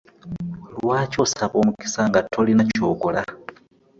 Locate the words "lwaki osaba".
0.83-1.55